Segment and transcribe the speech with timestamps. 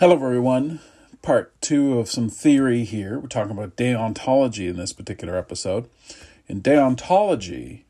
[0.00, 0.80] Hello, everyone.
[1.20, 3.18] Part two of some theory here.
[3.18, 5.90] We're talking about deontology in this particular episode.
[6.48, 7.82] In deontology,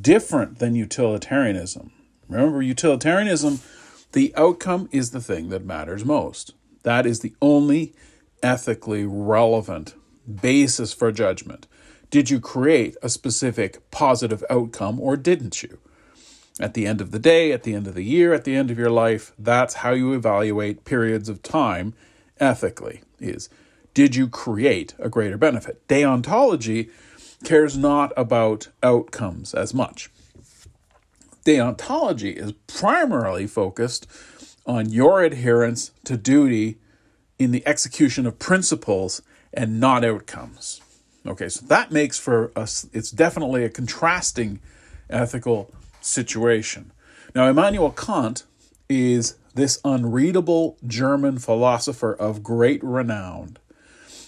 [0.00, 1.90] different than utilitarianism.
[2.28, 3.58] Remember, utilitarianism,
[4.12, 6.54] the outcome is the thing that matters most.
[6.84, 7.92] That is the only
[8.40, 9.96] ethically relevant
[10.32, 11.66] basis for judgment.
[12.08, 15.80] Did you create a specific positive outcome or didn't you?
[16.62, 18.70] At the end of the day, at the end of the year, at the end
[18.70, 21.92] of your life, that's how you evaluate periods of time
[22.38, 23.48] ethically is
[23.94, 25.86] did you create a greater benefit?
[25.88, 26.88] Deontology
[27.42, 30.08] cares not about outcomes as much.
[31.44, 34.06] Deontology is primarily focused
[34.64, 36.78] on your adherence to duty
[37.40, 39.20] in the execution of principles
[39.52, 40.80] and not outcomes.
[41.26, 44.60] Okay, so that makes for us, it's definitely a contrasting
[45.10, 46.92] ethical situation.
[47.34, 48.44] Now, Immanuel Kant
[48.88, 53.56] is this unreadable German philosopher of great renown.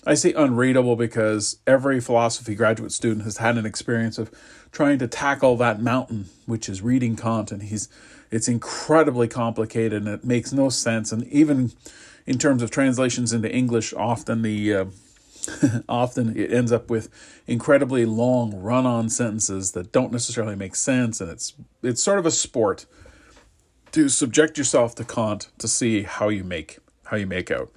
[0.07, 4.31] I say unreadable because every philosophy graduate student has had an experience of
[4.71, 7.89] trying to tackle that mountain, which is reading Kant, and he's
[8.31, 11.13] it's incredibly complicated and it makes no sense.
[11.13, 11.73] And even
[12.27, 14.85] in terms of translations into English, often the uh,
[15.89, 17.09] often it ends up with
[17.47, 22.31] incredibly long run-on sentences that don't necessarily make sense and it's it's sort of a
[22.31, 22.87] sport
[23.93, 27.71] to subject yourself to Kant to see how you make how you make out.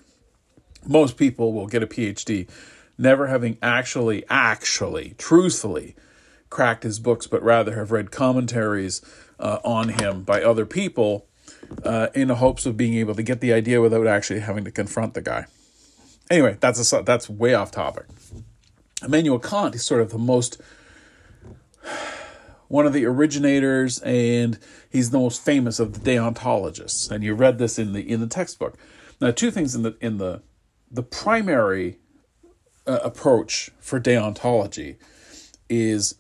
[0.85, 2.49] Most people will get a PhD
[2.97, 5.95] never having actually actually truthfully
[6.49, 9.01] cracked his books but rather have read commentaries
[9.39, 11.27] uh, on him by other people
[11.83, 14.71] uh, in the hopes of being able to get the idea without actually having to
[14.71, 15.45] confront the guy.
[16.29, 18.05] Anyway, that's a, that's way off topic.
[19.03, 20.59] Immanuel Kant is sort of the most
[22.67, 27.59] one of the originators and he's the most famous of the deontologists and you read
[27.59, 28.77] this in the in the textbook
[29.21, 30.41] now two things in the in the
[30.91, 31.97] the primary
[32.85, 34.97] uh, approach for deontology
[35.69, 36.15] is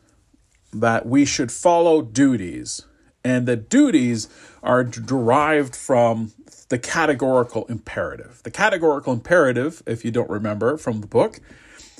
[0.71, 2.85] that we should follow duties
[3.23, 4.29] and that duties
[4.63, 6.31] are derived from
[6.69, 8.41] the categorical imperative.
[8.43, 11.39] The categorical imperative, if you don't remember from the book,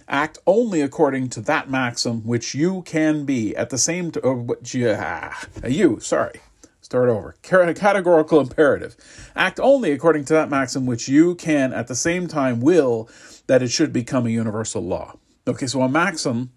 [0.07, 4.49] act only according to that maxim which you can be at the same time.
[4.49, 6.41] Uh, you, you, sorry.
[6.81, 7.35] Start over.
[7.41, 8.95] Categorical imperative.
[9.35, 13.09] Act only according to that maxim which you can at the same time will
[13.47, 15.17] that it should become a universal law.
[15.45, 16.51] Okay, so a maxim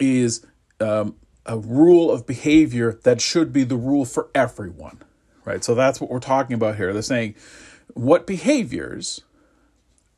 [0.00, 0.44] is
[0.80, 1.14] um,
[1.46, 4.98] a rule of behavior that should be the rule for everyone
[5.44, 5.62] right?
[5.62, 6.92] So that's what we're talking about here.
[6.92, 7.34] They're saying
[7.92, 9.22] what behaviors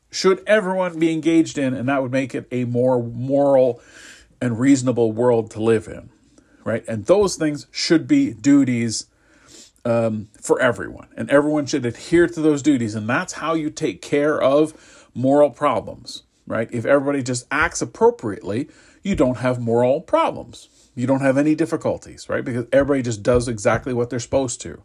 [0.09, 3.81] should everyone be engaged in, and that would make it a more moral
[4.41, 6.09] and reasonable world to live in,
[6.63, 6.83] right?
[6.87, 9.07] And those things should be duties
[9.83, 14.01] um, for everyone, and everyone should adhere to those duties, and that's how you take
[14.01, 16.69] care of moral problems, right?
[16.71, 18.69] If everybody just acts appropriately,
[19.03, 20.69] you don't have moral problems.
[20.95, 22.43] You don't have any difficulties, right?
[22.43, 24.81] Because everybody just does exactly what they're supposed to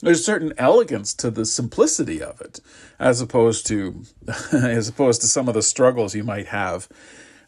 [0.00, 2.60] there's a certain elegance to the simplicity of it
[2.98, 4.02] as opposed to
[4.52, 6.88] as opposed to some of the struggles you might have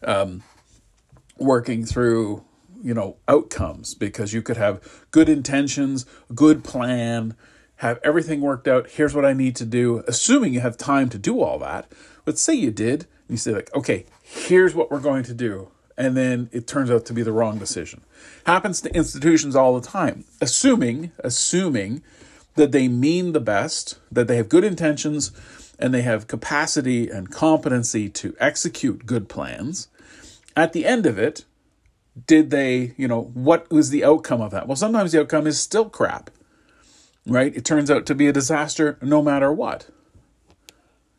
[0.03, 0.43] um,
[1.37, 2.43] working through
[2.83, 7.35] you know outcomes because you could have good intentions good plan
[7.77, 11.17] have everything worked out here's what i need to do assuming you have time to
[11.17, 11.91] do all that.
[12.25, 16.17] But say you did you say like okay here's what we're going to do and
[16.17, 18.01] then it turns out to be the wrong decision.
[18.45, 20.25] Happens to institutions all the time.
[20.39, 22.01] Assuming assuming
[22.55, 25.31] that they mean the best, that they have good intentions,
[25.79, 29.87] and they have capacity and competency to execute good plans.
[30.55, 31.45] At the end of it,
[32.27, 34.67] did they, you know, what was the outcome of that?
[34.67, 36.29] Well, sometimes the outcome is still crap,
[37.25, 37.55] right?
[37.55, 39.87] It turns out to be a disaster no matter what.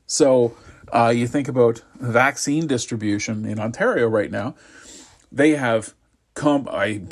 [0.07, 0.55] So
[0.93, 4.55] uh, you think about vaccine distribution in Ontario right now.
[5.33, 5.95] They have,
[6.35, 7.03] comp- I,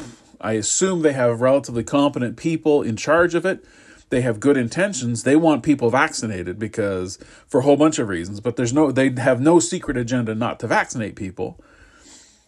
[0.40, 3.64] I assume they have relatively competent people in charge of it
[4.10, 5.22] they have good intentions.
[5.22, 9.10] They want people vaccinated because for a whole bunch of reasons, but there's no they
[9.10, 11.58] have no secret agenda not to vaccinate people.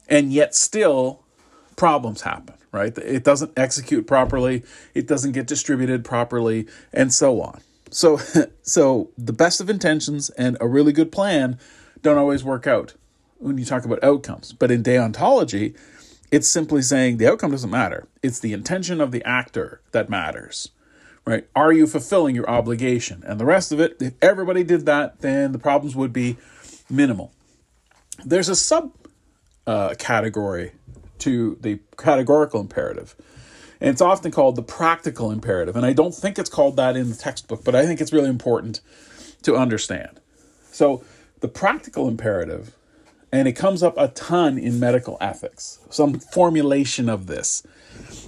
[0.08, 1.24] And yet still
[1.76, 2.96] problems happen, right?
[2.98, 4.64] It doesn't execute properly,
[4.94, 7.60] it doesn't get distributed properly, and so on.
[7.90, 8.18] So
[8.62, 11.58] so the best of intentions and a really good plan
[12.02, 12.94] don't always work out
[13.38, 14.52] when you talk about outcomes.
[14.52, 15.76] But in deontology,
[16.32, 18.08] it's simply saying the outcome doesn't matter.
[18.20, 20.70] It's the intention of the actor that matters
[21.24, 21.46] right?
[21.54, 23.22] Are you fulfilling your obligation?
[23.26, 26.36] And the rest of it, if everybody did that, then the problems would be
[26.90, 27.32] minimal.
[28.24, 28.92] There's a sub
[29.66, 30.72] uh, category
[31.18, 33.14] to the categorical imperative,
[33.80, 35.76] And it's often called the practical imperative.
[35.76, 38.28] And I don't think it's called that in the textbook, but I think it's really
[38.28, 38.80] important
[39.42, 40.20] to understand.
[40.72, 41.04] So,
[41.40, 42.76] the practical imperative,
[43.32, 47.64] and it comes up a ton in medical ethics, some formulation of this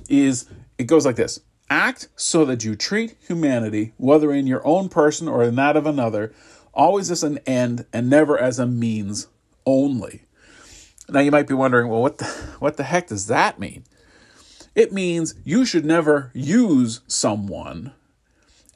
[0.09, 0.47] is
[0.79, 5.29] it goes like this act so that you treat humanity, whether in your own person
[5.29, 6.33] or in that of another,
[6.73, 9.29] always as an end and never as a means
[9.67, 10.23] only.
[11.09, 12.25] Now you might be wondering, well, what the,
[12.59, 13.85] what the heck does that mean?
[14.75, 17.93] It means you should never use someone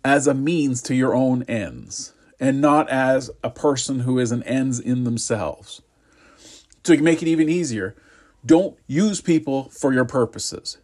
[0.04, 4.42] as a means to your own ends and not as a person who is an
[4.44, 5.82] ends in themselves.
[6.84, 7.96] To make it even easier,
[8.46, 10.78] don't use people for your purposes.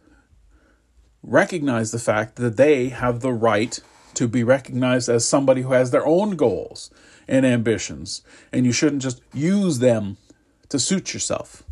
[1.27, 3.79] Recognize the fact that they have the right
[4.13, 6.91] to be recognized as somebody who has their own goals
[7.27, 8.21] and ambitions,
[8.53, 10.17] and you shouldn't just use them
[10.69, 11.63] to suit yourself.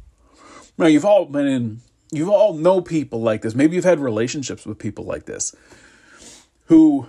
[0.75, 3.53] Now, you've all been in, you've all know people like this.
[3.53, 5.55] Maybe you've had relationships with people like this
[6.65, 7.07] who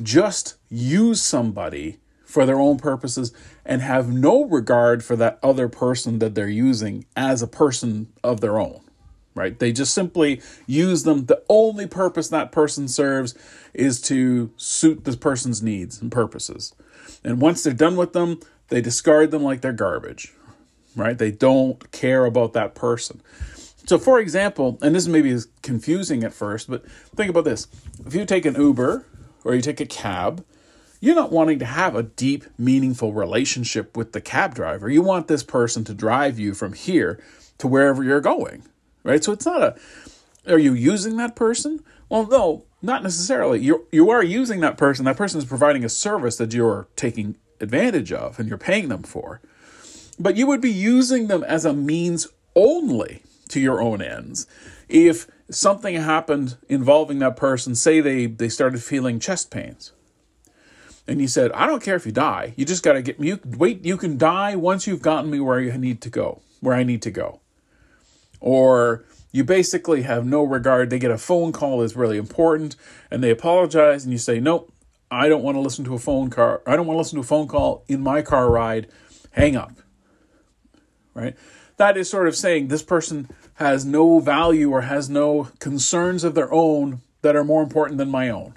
[0.00, 3.32] just use somebody for their own purposes
[3.64, 8.40] and have no regard for that other person that they're using as a person of
[8.40, 8.80] their own
[9.40, 9.58] right?
[9.58, 11.24] They just simply use them.
[11.26, 13.34] The only purpose that person serves
[13.72, 16.74] is to suit this person's needs and purposes.
[17.24, 20.32] And once they're done with them they discard them like they're garbage
[20.96, 21.16] right?
[21.16, 23.22] They don't care about that person.
[23.86, 27.66] So for example and this maybe is confusing at first but think about this.
[28.04, 29.06] If you take an uber
[29.42, 30.44] or you take a cab
[31.00, 34.90] you're not wanting to have a deep, meaningful relationship with the cab driver.
[34.90, 37.18] You want this person to drive you from here
[37.60, 38.64] to wherever you're going,
[39.02, 39.22] right?
[39.22, 39.76] So it's not a,
[40.46, 41.80] are you using that person?
[42.08, 43.60] Well, no, not necessarily.
[43.60, 45.04] You you are using that person.
[45.04, 49.02] That person is providing a service that you're taking advantage of and you're paying them
[49.02, 49.40] for.
[50.18, 52.26] But you would be using them as a means
[52.56, 54.46] only to your own ends.
[54.88, 59.92] If something happened involving that person, say they they started feeling chest pains
[61.10, 62.54] and he said, I don't care if you die.
[62.56, 63.36] You just got to get me.
[63.44, 66.84] Wait, you can die once you've gotten me where you need to go, where I
[66.84, 67.40] need to go.
[68.40, 70.90] Or you basically have no regard.
[70.90, 72.76] They get a phone call that's really important
[73.10, 74.72] and they apologize and you say, Nope,
[75.10, 76.62] I don't want to listen to a phone car.
[76.66, 78.88] I don't want to listen to a phone call in my car ride.
[79.32, 79.72] Hang up.
[81.14, 81.36] Right?
[81.76, 86.34] That is sort of saying this person has no value or has no concerns of
[86.34, 88.54] their own that are more important than my own.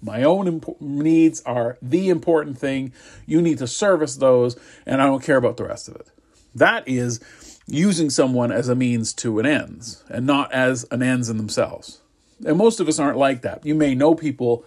[0.00, 2.92] My own imp- needs are the important thing.
[3.26, 4.56] You need to service those,
[4.86, 6.10] and I don't care about the rest of it.
[6.54, 7.20] That is
[7.68, 12.00] using someone as a means to an ends and not as an ends in themselves.
[12.44, 13.64] And most of us aren't like that.
[13.64, 14.64] You may know people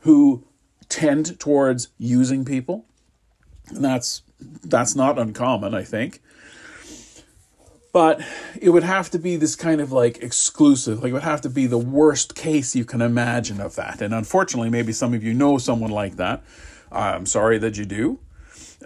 [0.00, 0.44] who
[0.88, 2.86] tend towards using people.
[3.68, 4.22] And that's
[4.62, 6.20] that's not uncommon, I think
[7.94, 8.20] but
[8.60, 11.48] it would have to be this kind of like exclusive like it would have to
[11.48, 15.32] be the worst case you can imagine of that and unfortunately maybe some of you
[15.32, 16.42] know someone like that
[16.92, 18.18] i'm sorry that you do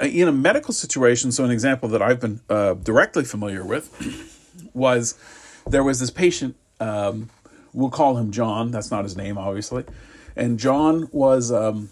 [0.00, 3.90] in a medical situation so an example that i've been uh, directly familiar with
[4.74, 5.14] was
[5.66, 7.28] there was this patient um,
[7.72, 9.84] we'll call him john that's not his name obviously
[10.36, 11.88] and john was um,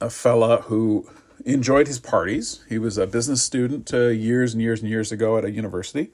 [0.00, 1.08] a fella who
[1.44, 5.36] enjoyed his parties he was a business student uh, years and years and years ago
[5.38, 6.10] at a university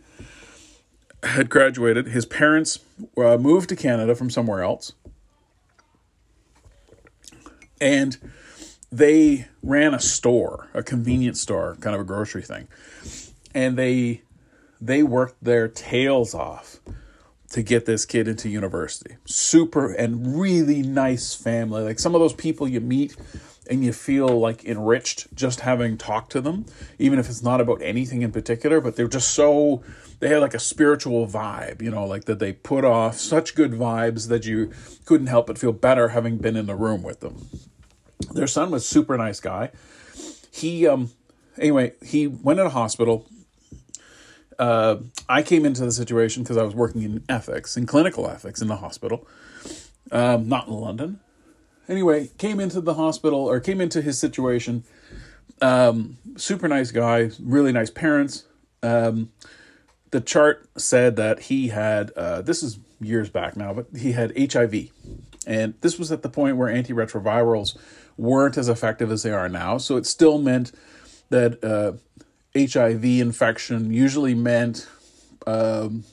[1.26, 2.08] had graduated.
[2.08, 2.78] His parents
[3.16, 4.92] uh, moved to Canada from somewhere else.
[7.80, 8.16] And
[8.96, 12.68] they ran a store, a convenience store, kind of a grocery thing.
[13.52, 14.22] And they
[14.80, 16.80] they worked their tails off
[17.50, 19.16] to get this kid into university.
[19.24, 21.82] Super and really nice family.
[21.82, 23.16] Like some of those people you meet
[23.68, 26.66] and you feel like enriched just having talked to them,
[26.98, 29.82] even if it's not about anything in particular, but they're just so
[30.20, 33.72] they had like a spiritual vibe, you know, like that they put off such good
[33.72, 34.70] vibes that you
[35.04, 37.48] couldn't help but feel better having been in the room with them.
[38.32, 39.70] Their son was super nice guy.
[40.50, 41.10] He um
[41.58, 43.26] anyway, he went in a hospital.
[44.58, 44.96] Uh,
[45.28, 48.68] I came into the situation because I was working in ethics, in clinical ethics in
[48.68, 49.26] the hospital,
[50.12, 51.20] um, not in London.
[51.88, 54.84] Anyway, came into the hospital or came into his situation.
[55.60, 58.44] Um, super nice guy, really nice parents.
[58.82, 59.32] Um,
[60.10, 64.32] the chart said that he had uh, this is years back now, but he had
[64.36, 64.90] HIV,
[65.46, 67.76] and this was at the point where antiretrovirals
[68.16, 69.78] weren't as effective as they are now.
[69.78, 70.72] So it still meant
[71.30, 71.92] that uh,
[72.56, 74.86] HIV infection usually meant
[75.46, 76.04] um,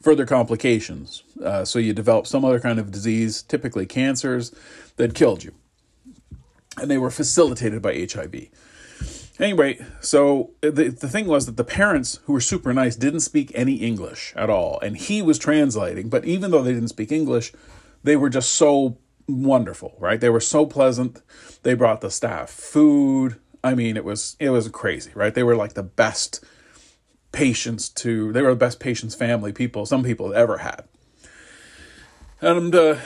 [0.00, 1.22] further complications.
[1.42, 4.54] Uh, so you develop some other kind of disease, typically cancers,
[4.96, 5.52] that killed you,
[6.80, 8.48] and they were facilitated by HIV.
[9.40, 13.50] Anyway, so the, the thing was that the parents, who were super nice, didn't speak
[13.54, 14.78] any English at all.
[14.80, 17.52] And he was translating, but even though they didn't speak English,
[18.04, 20.20] they were just so wonderful, right?
[20.20, 21.20] They were so pleasant.
[21.62, 23.40] They brought the staff food.
[23.64, 25.34] I mean, it was it was crazy, right?
[25.34, 26.44] They were like the best
[27.32, 30.84] patients to they were the best patients family people some people ever had.
[32.40, 32.96] And uh,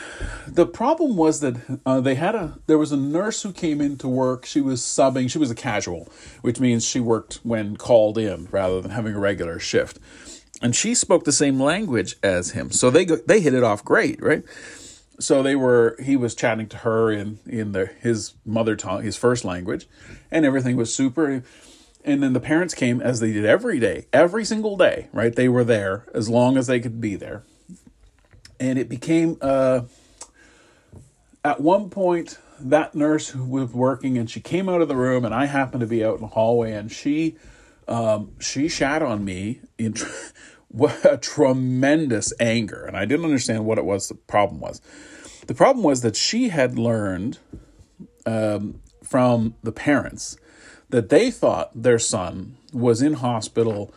[0.49, 3.97] the problem was that uh, they had a there was a nurse who came in
[3.99, 4.45] to work.
[4.45, 5.31] She was subbing.
[5.31, 6.11] She was a casual,
[6.43, 10.01] which means she worked when called in rather than having a regular shift.
[10.61, 13.85] And she spoke the same language as him, so they go, they hit it off
[13.85, 14.43] great, right?
[15.21, 19.17] So they were he was chatting to her in in the his mother tongue, his
[19.17, 19.89] first language,
[20.31, 21.43] and everything was super.
[22.05, 25.35] And then the parents came as they did every day, every single day, right?
[25.35, 27.43] They were there as long as they could be there
[28.61, 29.83] and it became uh,
[31.45, 35.25] at one point that nurse who was working and she came out of the room
[35.25, 37.37] and I happened to be out in the hallway and she
[37.87, 39.95] um, she shat on me in
[40.77, 44.81] tr- a tremendous anger and I didn't understand what it was the problem was.
[45.47, 47.39] The problem was that she had learned
[48.27, 50.37] um, from the parents
[50.91, 53.93] that they thought their son was in hospital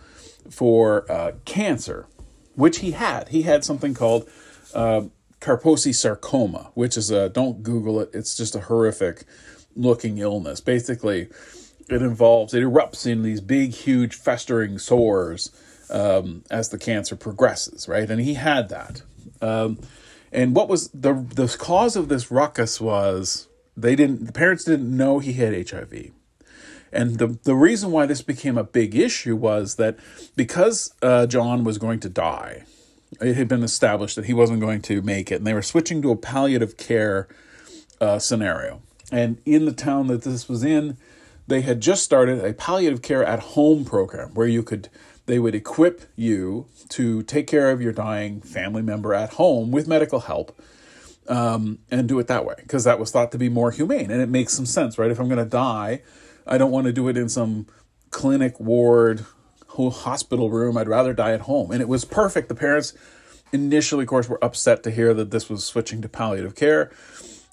[0.50, 2.08] for uh, cancer,
[2.56, 3.30] which he had.
[3.30, 4.30] He had something called
[4.74, 5.04] uh,
[5.40, 8.10] Kaposi sarcoma, which is a don't Google it.
[8.14, 9.26] It's just a horrific
[9.76, 10.62] looking illness.
[10.62, 11.30] Basically,
[11.90, 15.52] it involves it erupts in these big, huge, festering sores
[15.92, 17.88] um, as the cancer progresses.
[17.88, 19.02] Right, and he had that.
[19.42, 19.80] Um,
[20.32, 24.96] and what was the the cause of this ruckus was they didn't the parents didn't
[24.96, 26.12] know he had HIV.
[26.94, 29.98] And the, the reason why this became a big issue was that
[30.36, 32.66] because uh, John was going to die,
[33.22, 36.02] it had been established that he wasn't going to make it, and they were switching
[36.02, 37.30] to a palliative care
[38.02, 38.82] uh, scenario.
[39.12, 40.98] And in the town that this was in,
[41.48, 44.90] they had just started a palliative care at home program where you could
[45.32, 49.88] they would equip you to take care of your dying family member at home with
[49.88, 50.60] medical help
[51.28, 54.22] um, and do it that way because that was thought to be more humane and
[54.22, 56.02] it makes some sense right if i'm going to die
[56.46, 57.66] i don't want to do it in some
[58.10, 59.26] clinic ward
[59.72, 60.78] whole hospital room.
[60.78, 61.72] I'd rather die at home.
[61.72, 62.50] And it was perfect.
[62.50, 62.94] The parents
[63.52, 66.92] initially, of course, were upset to hear that this was switching to palliative care.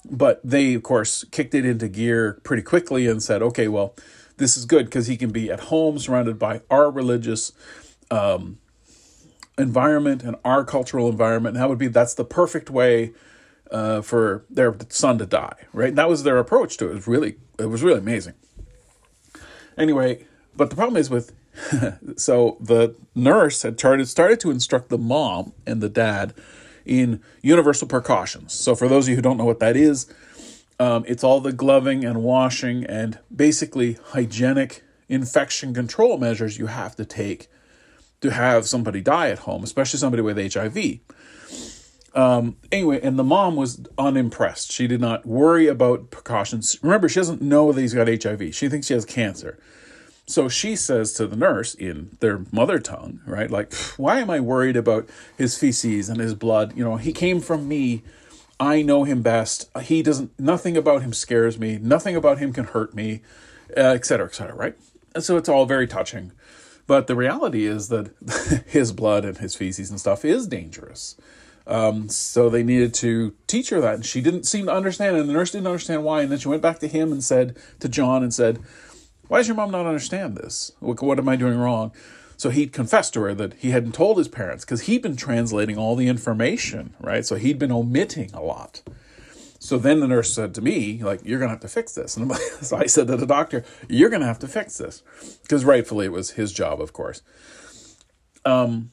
[0.09, 3.95] But they, of course, kicked it into gear pretty quickly and said, okay, well,
[4.39, 7.51] this is good because he can be at home surrounded by our religious
[8.09, 8.57] um,
[9.57, 11.55] environment and our cultural environment.
[11.55, 13.13] And that would be, that's the perfect way
[13.69, 15.89] uh, for their son to die, right?
[15.89, 16.91] And that was their approach to it.
[16.91, 18.33] It was really, it was really amazing.
[19.77, 21.33] Anyway, but the problem is with
[22.15, 26.33] so the nurse had started started to instruct the mom and the dad
[26.85, 28.53] in universal precautions.
[28.53, 30.11] So for those of you who don't know what that is,
[30.79, 36.95] um, it's all the gloving and washing and basically hygienic infection control measures you have
[36.95, 37.47] to take
[38.21, 40.99] to have somebody die at home, especially somebody with HIV.
[42.15, 44.71] Um, anyway, and the mom was unimpressed.
[44.71, 46.77] She did not worry about precautions.
[46.81, 48.53] Remember, she doesn't know that he's got HIV.
[48.55, 49.57] She thinks he has cancer.
[50.25, 53.49] So she says to the nurse in their mother tongue, right?
[53.49, 56.77] Like, why am I worried about his feces and his blood?
[56.77, 58.03] You know, he came from me.
[58.59, 59.69] I know him best.
[59.81, 61.77] He doesn't, nothing about him scares me.
[61.77, 63.21] Nothing about him can hurt me,
[63.77, 64.75] uh, et cetera, et cetera, right?
[65.15, 66.33] And so it's all very touching.
[66.85, 68.11] But the reality is that
[68.67, 71.15] his blood and his feces and stuff is dangerous.
[71.67, 73.95] Um, so they needed to teach her that.
[73.95, 75.15] And she didn't seem to understand.
[75.15, 76.23] And the nurse didn't understand why.
[76.23, 78.59] And then she went back to him and said, to John, and said,
[79.27, 80.71] why does your mom not understand this?
[80.79, 81.91] What, what am I doing wrong?
[82.39, 85.77] So he'd confessed to her that he hadn't told his parents because he'd been translating
[85.77, 87.25] all the information, right?
[87.25, 88.81] So he'd been omitting a lot.
[89.59, 92.15] So then the nurse said to me, like, you're going to have to fix this.
[92.15, 95.03] And so I said to the doctor, you're going to have to fix this.
[95.41, 97.23] Because rightfully it was his job, of course.
[98.45, 98.91] Um,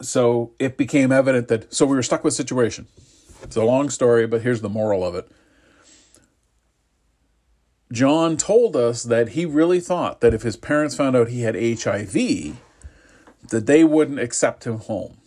[0.00, 2.86] so it became evident that, so we were stuck with situation.
[3.42, 5.28] It's a long story, but here's the moral of it.
[7.94, 11.54] John told us that he really thought that if his parents found out he had
[11.54, 12.56] HIV,
[13.50, 15.18] that they wouldn't accept him home.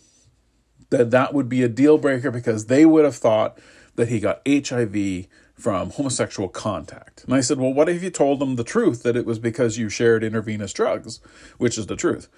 [0.90, 3.58] That that would be a deal breaker because they would have thought
[3.96, 7.24] that he got HIV from homosexual contact.
[7.24, 9.78] And I said, Well, what if you told them the truth that it was because
[9.78, 11.20] you shared intravenous drugs,
[11.56, 12.28] which is the truth?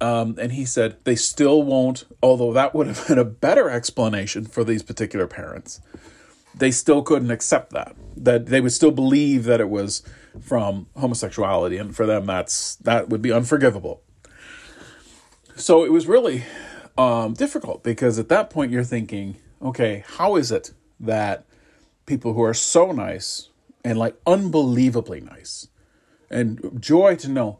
[0.00, 4.46] Um, and he said, They still won't, although that would have been a better explanation
[4.46, 5.80] for these particular parents
[6.54, 10.02] they still couldn't accept that that they would still believe that it was
[10.40, 14.02] from homosexuality and for them that's that would be unforgivable
[15.56, 16.44] so it was really
[16.96, 21.44] um, difficult because at that point you're thinking okay how is it that
[22.06, 23.48] people who are so nice
[23.84, 25.68] and like unbelievably nice
[26.30, 27.58] and joy to know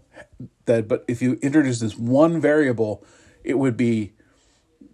[0.66, 3.04] that but if you introduce this one variable
[3.44, 4.12] it would be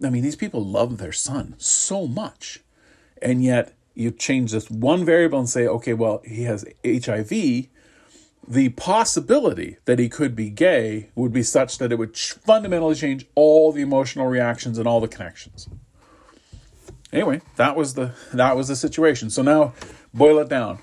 [0.03, 2.59] I mean, these people love their son so much.
[3.21, 7.29] And yet you change this one variable and say, okay, well, he has HIV.
[8.47, 13.25] The possibility that he could be gay would be such that it would fundamentally change
[13.33, 15.67] all the emotional reactions and all the connections.
[17.11, 19.29] Anyway, that was the that was the situation.
[19.31, 19.73] So now
[20.13, 20.79] boil it down.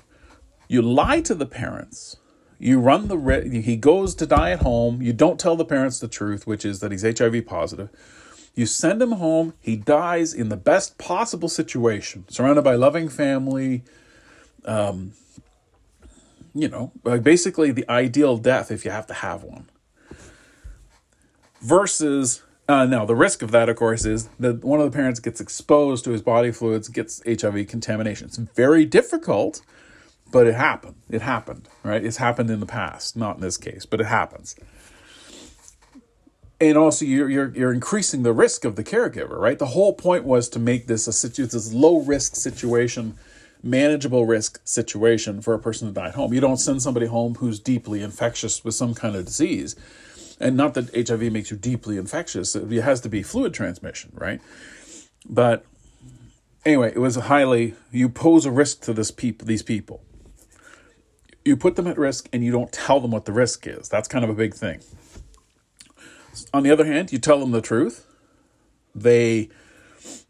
[0.67, 2.17] You lie to the parents.
[2.59, 3.51] You run the risk.
[3.51, 5.01] He goes to die at home.
[5.01, 7.89] You don't tell the parents the truth, which is that he's HIV positive.
[8.55, 9.53] You send him home.
[9.61, 13.83] He dies in the best possible situation, surrounded by loving family.
[14.63, 15.13] Um,
[16.53, 19.69] you know, basically the ideal death if you have to have one.
[21.61, 25.19] Versus uh, now, the risk of that, of course, is that one of the parents
[25.19, 28.25] gets exposed to his body fluids, gets HIV contamination.
[28.25, 29.61] It's very difficult,
[30.31, 30.95] but it happened.
[31.09, 32.03] It happened, right?
[32.03, 34.55] It's happened in the past, not in this case, but it happens.
[36.59, 39.59] And also, you're you're you're increasing the risk of the caregiver, right?
[39.59, 43.15] The whole point was to make this a this low risk situation,
[43.61, 46.33] manageable risk situation for a person to die at home.
[46.33, 49.75] You don't send somebody home who's deeply infectious with some kind of disease
[50.39, 52.55] and not that HIV makes you deeply infectious.
[52.55, 54.41] It has to be fluid transmission, right?
[55.27, 55.65] But
[56.65, 60.01] anyway, it was highly you pose a risk to this people these people.
[61.43, 63.87] You put them at risk and you don't tell them what the risk is.
[63.87, 64.81] That's kind of a big thing.
[66.53, 68.05] On the other hand, you tell them the truth.
[68.93, 69.49] They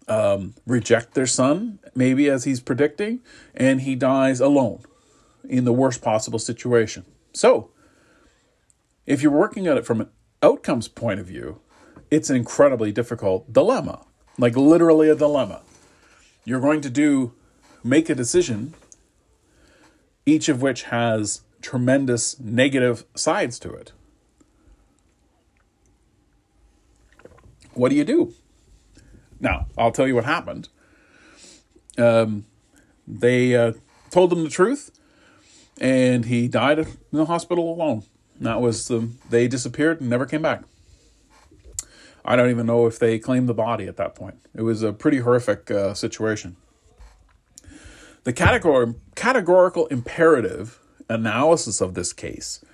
[0.08, 3.22] um, reject their son, maybe as he's predicting,
[3.54, 4.84] and he dies alone
[5.48, 7.06] in the worst possible situation.
[7.34, 7.72] So,
[9.06, 10.10] if you're working at it from an
[10.42, 11.60] outcomes point of view,
[12.10, 14.06] it's an incredibly difficult dilemma,
[14.38, 15.62] like literally a dilemma.
[16.44, 17.34] You're going to do
[17.84, 18.74] make a decision,
[20.26, 23.92] each of which has tremendous negative sides to it.
[27.76, 28.34] What do you do?
[29.40, 30.70] Now, I'll tell you what happened.
[31.98, 32.46] Um,
[33.08, 33.74] they uh,
[34.10, 34.92] told him the truth,
[35.80, 38.04] and he died in the hospital alone.
[38.40, 40.64] That was the they disappeared and never came back.
[42.26, 44.40] I don't even know if they claimed the body at that point.
[44.56, 46.58] It was a pretty horrific uh, situation.
[48.24, 52.66] The categor- categorical imperative analysis of this case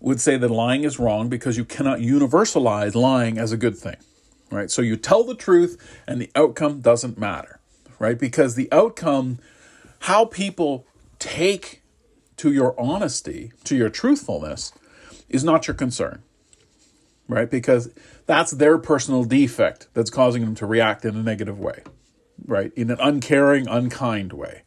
[0.00, 3.96] would say that lying is wrong because you cannot universalize lying as a good thing,
[4.52, 4.70] right?
[4.70, 7.58] So you tell the truth and the outcome doesn't matter,
[7.98, 8.18] right?
[8.18, 9.38] Because the outcome,
[10.00, 10.86] how people
[11.18, 11.82] take
[12.36, 14.72] to your honesty, to your truthfulness,
[15.28, 16.22] is not your concern,
[17.26, 17.50] right?
[17.50, 17.90] Because
[18.26, 21.82] that's their personal defect that's causing them to react in a negative way,
[22.46, 22.72] right?
[22.76, 24.62] In an uncaring, unkind way.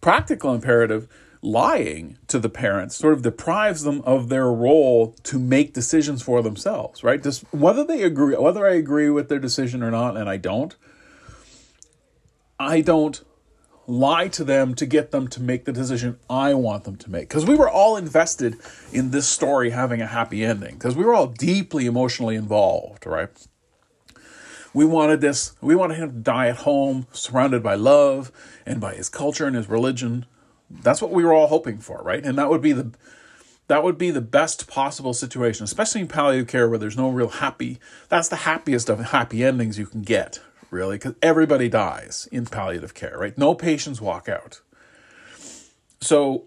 [0.00, 1.08] Practical imperative
[1.44, 6.42] lying to the parents sort of deprives them of their role to make decisions for
[6.42, 7.22] themselves, right?
[7.22, 10.74] Just whether they agree, whether I agree with their decision or not, and I don't,
[12.58, 13.22] I don't
[13.86, 17.28] lie to them to get them to make the decision I want them to make.
[17.28, 18.56] Because we were all invested
[18.90, 23.28] in this story having a happy ending, because we were all deeply emotionally involved, right?
[24.72, 28.32] We wanted this, we wanted him to die at home, surrounded by love
[28.64, 30.24] and by his culture and his religion.
[30.82, 32.24] That's what we were all hoping for, right?
[32.24, 32.92] And that would be the
[33.66, 37.28] that would be the best possible situation, especially in palliative care where there's no real
[37.28, 37.78] happy.
[38.10, 42.92] That's the happiest of happy endings you can get, really, because everybody dies in palliative
[42.92, 43.36] care, right?
[43.38, 44.60] No patients walk out.
[46.02, 46.44] So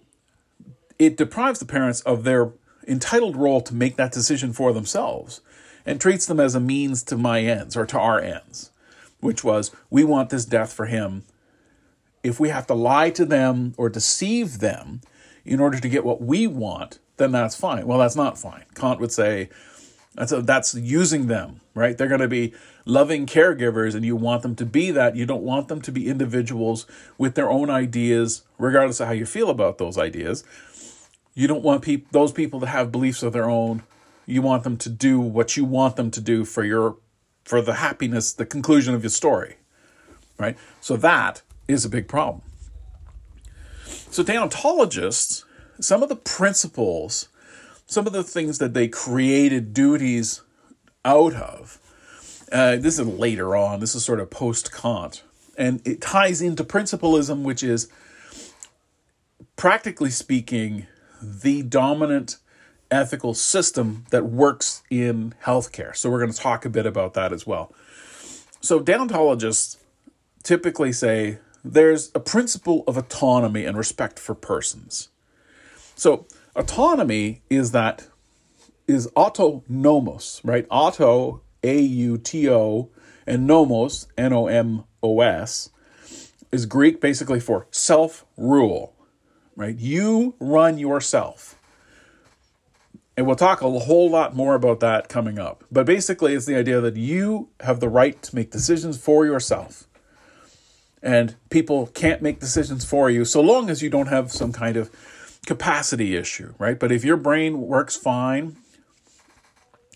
[0.99, 2.51] it deprives the parents of their
[2.87, 5.41] entitled role to make that decision for themselves
[5.85, 8.71] and treats them as a means to my ends or to our ends,
[9.19, 11.23] which was we want this death for him.
[12.27, 15.01] If we have to lie to them or deceive them
[15.45, 17.87] in order to get what we want, then that's fine.
[17.87, 18.65] Well, that's not fine.
[18.75, 19.49] Kant would say
[20.15, 21.97] that's a, that's using them, right?
[21.97, 22.53] They're going to be
[22.85, 25.15] loving caregivers and you want them to be that.
[25.15, 26.85] You don't want them to be individuals
[27.17, 30.43] with their own ideas, regardless of how you feel about those ideas.
[31.33, 33.83] You don't want peop- those people to have beliefs of their own.
[34.25, 36.97] You want them to do what you want them to do for your
[37.45, 39.55] for the happiness, the conclusion of your story.
[40.37, 40.57] Right?
[40.81, 42.41] So that is a big problem.
[43.85, 45.43] So deontologists,
[45.79, 47.27] some of the principles,
[47.85, 50.41] some of the things that they created duties
[51.05, 51.79] out of
[52.51, 53.79] uh, this is later on.
[53.79, 55.23] This is sort of post Kant.
[55.57, 57.89] And it ties into principalism, which is,
[59.55, 60.85] practically speaking,
[61.21, 62.37] the dominant
[62.91, 65.95] ethical system that works in healthcare.
[65.95, 67.73] So we're going to talk a bit about that as well.
[68.61, 69.77] So deontologists
[70.43, 75.09] typically say there's a principle of autonomy and respect for persons.
[75.95, 78.07] So autonomy is that
[78.87, 80.65] is autonomos, right?
[80.69, 82.89] Auto A U T O,
[83.25, 85.69] and nomos, N O M O S,
[86.51, 88.95] is Greek basically for self rule,
[89.55, 89.75] right?
[89.77, 91.55] You run yourself.
[93.17, 95.63] And we'll talk a whole lot more about that coming up.
[95.71, 99.87] But basically, it's the idea that you have the right to make decisions for yourself.
[101.07, 104.75] And people can't make decisions for you so long as you don't have some kind
[104.75, 104.91] of
[105.45, 106.77] capacity issue, right?
[106.77, 108.57] But if your brain works fine,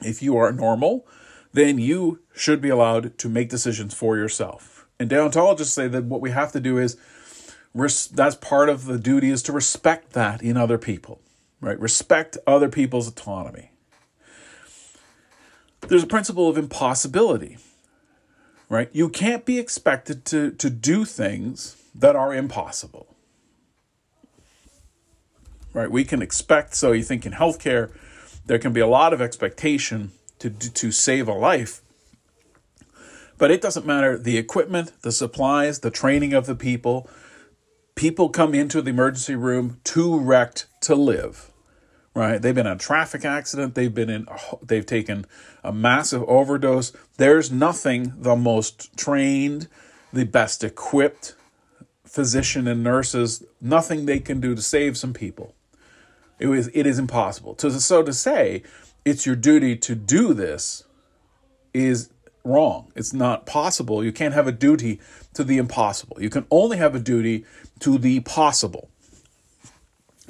[0.02, 1.06] if you are normal,
[1.52, 4.88] then you should be allowed to make decisions for yourself.
[5.00, 6.95] And deontologists say that what we have to do is
[7.74, 11.21] that's part of the duty is to respect that in other people
[11.62, 11.80] right?
[11.80, 13.71] Respect other people's autonomy.
[15.82, 17.58] There's a principle of impossibility,
[18.71, 18.89] right?
[18.93, 23.05] You can't be expected to, to do things that are impossible.
[25.73, 25.91] Right?
[25.91, 27.91] We can expect, so you think in healthcare,
[28.45, 31.81] there can be a lot of expectation to, to save a life.
[33.38, 37.10] But it doesn't matter the equipment, the supplies, the training of the people.
[37.95, 41.51] People come into the emergency room too wrecked to live
[42.13, 42.41] right?
[42.41, 43.76] They've been in a traffic accident.
[43.76, 44.28] They've been in.
[44.62, 45.26] They've taken
[45.63, 46.93] a massive overdose.
[47.17, 49.67] There's nothing the most trained,
[50.12, 51.36] the best equipped
[52.06, 53.43] physician and nurses.
[53.62, 55.56] Nothing they can do to save some people.
[56.39, 56.69] It is.
[56.74, 57.56] It is impossible.
[57.56, 58.63] To so to say,
[59.06, 60.84] it's your duty to do this,
[61.74, 62.10] is
[62.43, 62.91] wrong.
[62.95, 64.04] It's not possible.
[64.04, 65.00] You can't have a duty
[65.34, 66.21] to the impossible.
[66.21, 67.45] You can only have a duty
[67.80, 68.90] to the possible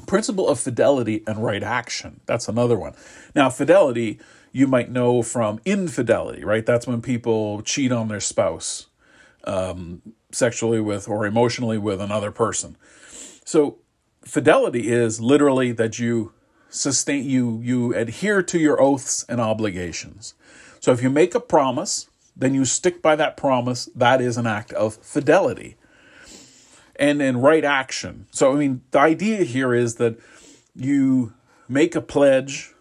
[0.02, 2.22] principle of fidelity and right action.
[2.26, 2.94] That's another one.
[3.36, 4.20] Now, fidelity
[4.52, 6.66] you might know from infidelity, right?
[6.66, 8.88] That's when people cheat on their spouse
[9.46, 12.76] um, sexually with or emotionally with another person.
[13.46, 13.78] So,
[14.26, 16.34] fidelity is literally that you
[16.70, 20.34] sustain you you adhere to your oaths and obligations.
[20.80, 23.90] So if you make a promise, then you stick by that promise.
[23.94, 25.76] That is an act of fidelity
[27.02, 28.28] and then right action.
[28.30, 30.20] So, I mean, the idea here is that
[30.76, 31.34] you
[31.68, 32.76] make a pledge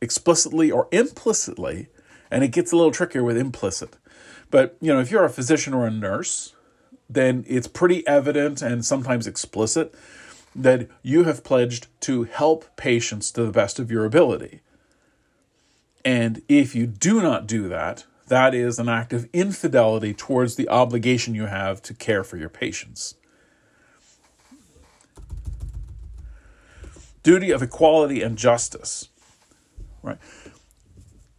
[0.00, 1.88] explicitly or implicitly,
[2.30, 3.96] and it gets a little trickier with implicit.
[4.52, 6.54] But, you know, if you're a physician or a nurse,
[7.10, 9.92] then it's pretty evident and sometimes explicit
[10.54, 14.60] that you have pledged to help patients to the best of your ability.
[16.04, 20.68] And if you do not do that, that is an act of infidelity towards the
[20.68, 23.16] obligation you have to care for your patients.
[27.26, 29.08] Duty of equality and justice.
[30.00, 30.18] Right?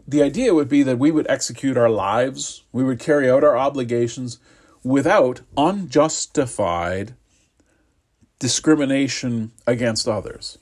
[0.06, 3.58] The idea would be that we would execute our lives, we would carry out our
[3.58, 4.38] obligations
[4.84, 7.15] without unjustified
[8.38, 10.58] discrimination against others.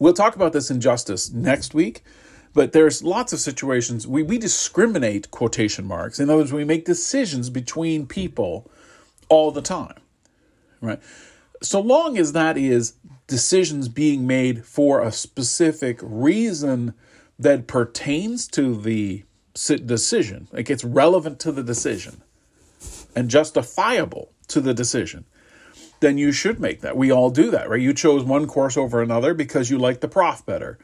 [0.00, 2.02] We'll talk about this injustice next week,
[2.52, 6.18] but there's lots of situations we, we discriminate quotation marks.
[6.18, 8.68] In other words, we make decisions between people
[9.28, 10.00] all the time.
[10.80, 11.00] Right?
[11.62, 12.94] So long as that is
[13.26, 16.94] decisions being made for a specific reason
[17.38, 22.22] that pertains to the decision, it gets relevant to the decision
[23.14, 25.24] and justifiable to the decision,
[26.00, 26.96] then you should make that.
[26.96, 27.80] We all do that, right?
[27.80, 30.78] You chose one course over another because you like the prof better,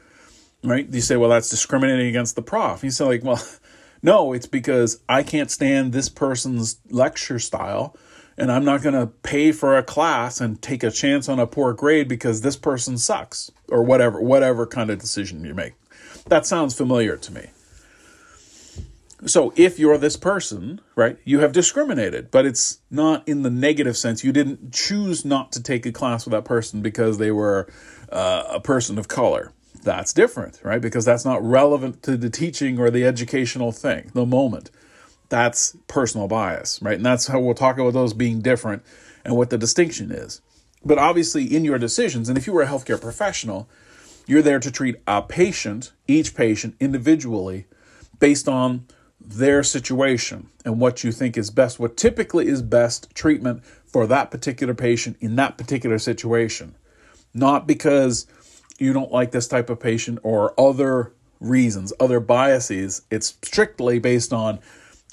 [0.64, 0.88] right?
[0.90, 2.82] You say, well, that's discriminating against the prof.
[2.82, 3.42] You say, like, well,
[4.02, 7.94] no, it's because I can't stand this person's lecture style
[8.36, 11.46] and I'm not going to pay for a class and take a chance on a
[11.46, 15.74] poor grade because this person sucks or whatever whatever kind of decision you make.
[16.26, 17.50] That sounds familiar to me.
[19.24, 23.96] So if you're this person, right, you have discriminated, but it's not in the negative
[23.96, 24.24] sense.
[24.24, 27.68] You didn't choose not to take a class with that person because they were
[28.10, 29.52] uh, a person of color.
[29.84, 30.80] That's different, right?
[30.80, 34.70] Because that's not relevant to the teaching or the educational thing, the moment
[35.32, 36.96] that's personal bias, right?
[36.96, 38.82] And that's how we'll talk about those being different
[39.24, 40.42] and what the distinction is.
[40.84, 43.66] But obviously, in your decisions, and if you were a healthcare professional,
[44.26, 47.64] you're there to treat a patient, each patient individually,
[48.18, 48.84] based on
[49.18, 54.30] their situation and what you think is best, what typically is best treatment for that
[54.30, 56.74] particular patient in that particular situation.
[57.32, 58.26] Not because
[58.78, 63.00] you don't like this type of patient or other reasons, other biases.
[63.10, 64.60] It's strictly based on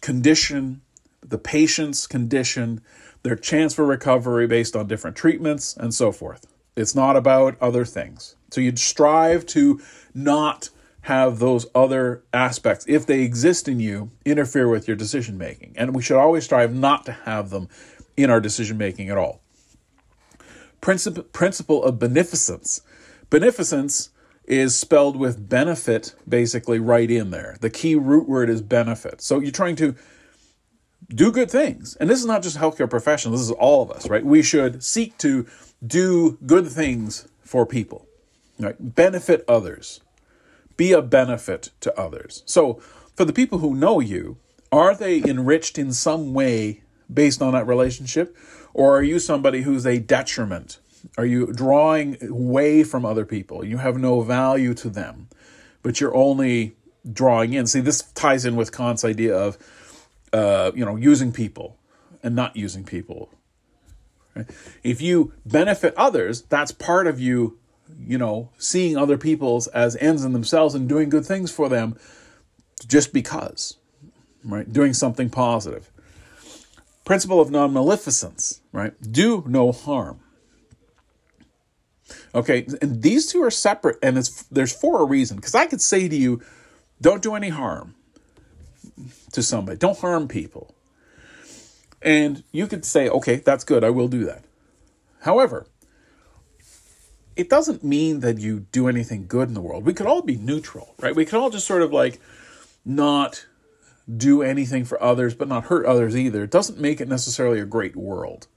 [0.01, 0.81] condition,
[1.21, 2.81] the patient's condition,
[3.23, 6.45] their chance for recovery based on different treatments, and so forth.
[6.75, 8.35] It's not about other things.
[8.51, 9.81] So you'd strive to
[10.13, 10.69] not
[11.01, 15.73] have those other aspects, if they exist in you, interfere with your decision making.
[15.77, 17.69] And we should always strive not to have them
[18.17, 19.41] in our decision making at all.
[20.81, 22.81] Principle, principle of beneficence.
[23.29, 24.09] Beneficence
[24.49, 27.55] is spelled with benefit basically right in there.
[27.61, 29.21] The key root word is benefit.
[29.21, 29.95] So you're trying to
[31.07, 31.95] do good things.
[31.97, 34.25] And this is not just healthcare professionals, this is all of us, right?
[34.25, 35.45] We should seek to
[35.85, 38.07] do good things for people,
[38.59, 38.75] right?
[38.79, 40.01] Benefit others.
[40.77, 42.43] Be a benefit to others.
[42.45, 42.75] So
[43.15, 44.37] for the people who know you,
[44.71, 46.81] are they enriched in some way
[47.11, 48.35] based on that relationship?
[48.73, 50.79] Or are you somebody who's a detriment?
[51.17, 53.63] Are you drawing away from other people?
[53.63, 55.27] You have no value to them,
[55.81, 56.75] but you're only
[57.11, 57.67] drawing in.
[57.67, 59.57] See, this ties in with Kant's idea of,
[60.33, 61.77] uh, you know, using people
[62.23, 63.29] and not using people.
[64.83, 67.57] If you benefit others, that's part of you,
[67.99, 71.97] you know, seeing other people's as ends in themselves and doing good things for them
[72.87, 73.77] just because,
[74.43, 74.71] right?
[74.71, 75.91] Doing something positive.
[77.03, 78.93] Principle of non maleficence, right?
[79.01, 80.19] Do no harm.
[82.33, 85.37] Okay, and these two are separate, and it's there's for a reason.
[85.37, 86.41] Because I could say to you,
[87.01, 87.95] don't do any harm
[89.31, 90.75] to somebody, don't harm people.
[92.01, 94.43] And you could say, okay, that's good, I will do that.
[95.21, 95.67] However,
[97.35, 99.85] it doesn't mean that you do anything good in the world.
[99.85, 101.15] We could all be neutral, right?
[101.15, 102.19] We could all just sort of like
[102.85, 103.45] not
[104.17, 106.43] do anything for others, but not hurt others either.
[106.43, 108.47] It doesn't make it necessarily a great world.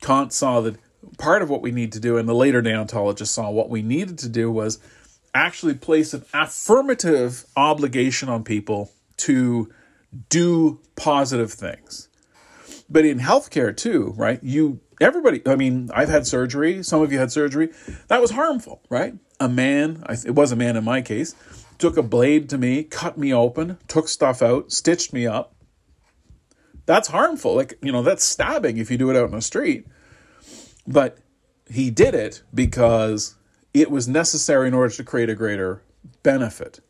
[0.00, 0.76] Kant saw that
[1.18, 4.18] part of what we need to do, and the later deontologists saw what we needed
[4.18, 4.78] to do was
[5.34, 9.72] actually place an affirmative obligation on people to
[10.28, 12.08] do positive things.
[12.88, 14.42] But in healthcare too, right?
[14.42, 17.70] You everybody, I mean, I've had surgery, some of you had surgery.
[18.08, 19.14] That was harmful, right?
[19.40, 21.34] A man, it was a man in my case,
[21.78, 25.54] took a blade to me, cut me open, took stuff out, stitched me up.
[26.86, 27.54] That's harmful.
[27.54, 29.86] Like, you know, that's stabbing if you do it out in the street.
[30.86, 31.18] But
[31.70, 33.36] he did it because
[33.72, 35.82] it was necessary in order to create a greater
[36.22, 36.80] benefit.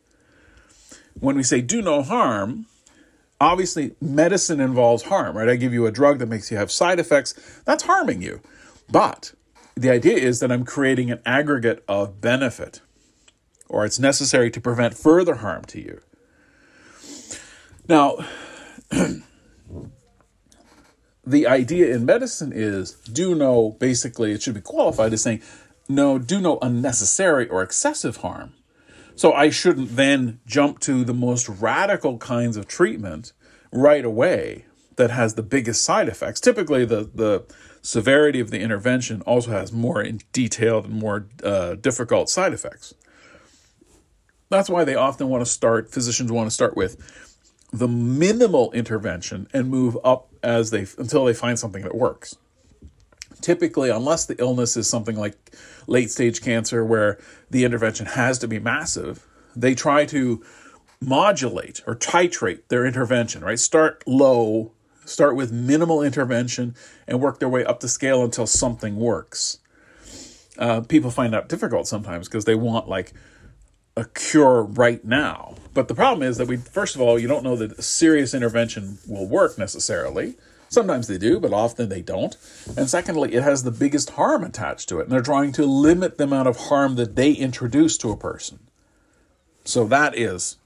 [1.19, 2.65] When we say do no harm,
[3.39, 5.49] obviously medicine involves harm, right?
[5.49, 7.33] I give you a drug that makes you have side effects,
[7.65, 8.41] that's harming you.
[8.89, 9.33] But
[9.75, 12.81] the idea is that I'm creating an aggregate of benefit,
[13.69, 16.01] or it's necessary to prevent further harm to you.
[17.87, 18.17] Now,
[21.25, 25.41] the idea in medicine is do no, basically, it should be qualified as saying,
[25.87, 28.53] no, do no unnecessary or excessive harm.
[29.15, 33.31] So I shouldn't then jump to the most radical kinds of treatment
[33.71, 36.39] right away that has the biggest side effects.
[36.39, 37.43] Typically, the, the
[37.81, 42.93] severity of the intervention also has more detailed and more uh, difficult side effects.
[44.49, 47.32] That's why they often want to start, physicians want to start with
[47.73, 52.37] the minimal intervention and move up as they until they find something that works.
[53.41, 55.35] Typically, unless the illness is something like
[55.87, 60.41] late stage cancer where the intervention has to be massive, they try to
[61.01, 63.59] modulate or titrate their intervention, right?
[63.59, 64.71] Start low,
[65.03, 66.75] start with minimal intervention,
[67.07, 69.57] and work their way up the scale until something works.
[70.57, 73.13] Uh, people find that difficult sometimes because they want like
[73.95, 75.55] a cure right now.
[75.73, 78.97] But the problem is that we, first of all, you don't know that serious intervention
[79.07, 80.35] will work necessarily.
[80.69, 82.35] Sometimes they do, but often they don't.
[82.75, 85.03] And secondly, it has the biggest harm attached to it.
[85.03, 88.59] And they're trying to limit the amount of harm that they introduce to a person.
[89.65, 90.57] So that is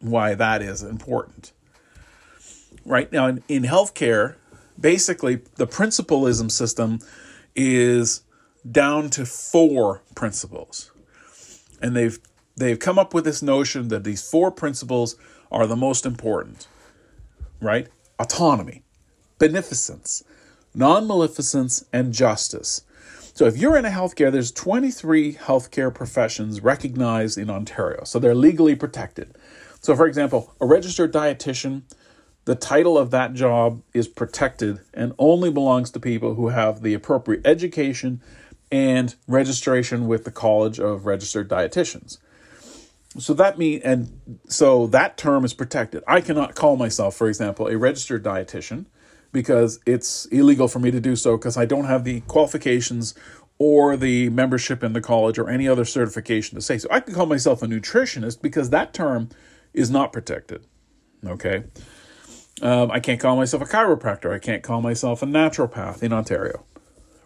[0.00, 1.52] why that is important.
[2.84, 4.36] Right now, in, in healthcare,
[4.78, 7.00] basically the principalism system
[7.56, 8.22] is
[8.70, 10.92] down to four principles.
[11.82, 12.18] And they've
[12.58, 15.16] they've come up with this notion that these four principles
[15.50, 16.66] are the most important,
[17.60, 17.88] right?
[18.18, 18.82] Autonomy,
[19.38, 20.22] beneficence,
[20.74, 22.82] non maleficence, and justice.
[23.34, 28.02] So if you're in a healthcare, there's 23 healthcare professions recognized in Ontario.
[28.04, 29.36] So they're legally protected.
[29.80, 31.82] So, for example, a registered dietitian,
[32.46, 36.94] the title of that job is protected and only belongs to people who have the
[36.94, 38.20] appropriate education
[38.72, 42.18] and registration with the College of Registered Dietitians.
[43.16, 46.04] So that mean and so that term is protected.
[46.06, 48.86] I cannot call myself, for example, a registered dietitian
[49.32, 53.14] because it's illegal for me to do so because I don't have the qualifications
[53.58, 56.88] or the membership in the college or any other certification to say so.
[56.90, 59.30] I can call myself a nutritionist because that term
[59.72, 60.64] is not protected.
[61.26, 61.64] Okay.
[62.62, 64.32] Um, I can't call myself a chiropractor.
[64.32, 66.64] I can't call myself a naturopath in Ontario.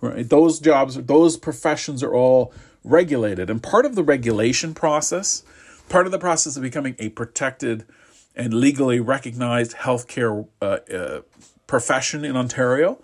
[0.00, 0.28] Right?
[0.28, 3.48] Those jobs, those professions are all regulated.
[3.50, 5.44] And part of the regulation process
[5.92, 7.84] part of the process of becoming a protected
[8.34, 11.20] and legally recognized healthcare uh, uh,
[11.66, 12.98] profession in Ontario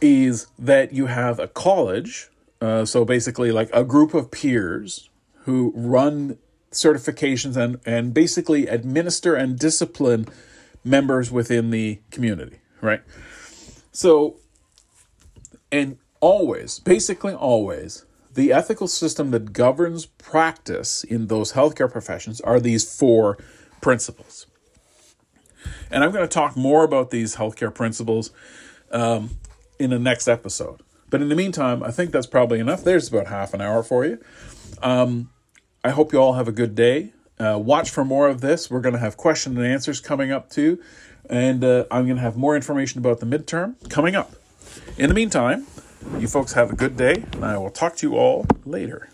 [0.00, 2.30] is that you have a college,
[2.62, 5.10] uh, so basically like a group of peers
[5.44, 6.38] who run
[6.72, 10.26] certifications and, and basically administer and discipline
[10.82, 13.02] members within the community, right?
[13.92, 14.36] So,
[15.70, 22.60] and always, basically always, the ethical system that governs practice in those healthcare professions are
[22.60, 23.38] these four
[23.80, 24.46] principles.
[25.90, 28.30] And I'm going to talk more about these healthcare principles
[28.92, 29.30] um,
[29.78, 30.82] in the next episode.
[31.08, 32.84] But in the meantime, I think that's probably enough.
[32.84, 34.18] There's about half an hour for you.
[34.82, 35.30] Um,
[35.82, 37.12] I hope you all have a good day.
[37.38, 38.70] Uh, watch for more of this.
[38.70, 40.80] We're going to have question and answers coming up too.
[41.30, 44.32] And uh, I'm going to have more information about the midterm coming up.
[44.98, 45.66] In the meantime,
[46.18, 49.08] you folks have a good day, and I will talk to you all later.